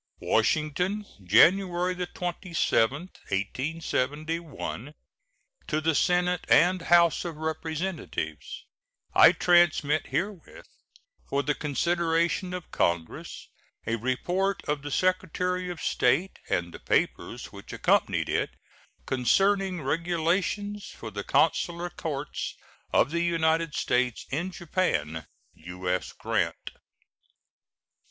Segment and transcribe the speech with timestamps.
[0.21, 0.29] U.S.
[0.31, 0.31] GRANT.
[0.79, 2.93] WASHINGTON, January 27,
[3.27, 4.95] 1871.
[5.67, 8.65] To the Senate and House of Representatives:
[9.13, 10.65] I transmit herewith,
[11.29, 13.47] for the consideration of Congress,
[13.85, 18.49] a report of the Secretary of State and the papers which accompanied it,
[19.05, 22.55] concerning regulations for the consular courts
[22.91, 25.27] of the United States in Japan.
[25.53, 26.11] U.S.
[26.13, 26.71] GRANT.